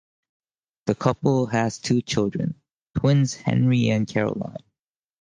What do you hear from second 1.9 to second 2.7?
children: